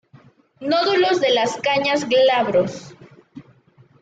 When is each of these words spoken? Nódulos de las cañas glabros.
Nódulos 0.59 1.19
de 1.21 1.29
las 1.31 1.57
cañas 1.61 2.09
glabros. 2.09 2.95